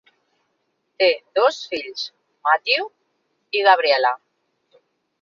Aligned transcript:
Té 1.03 1.09
dos 1.41 1.59
fills, 1.75 2.07
Matthew 2.49 2.91
i 3.61 3.67
Gabriella. 3.71 4.17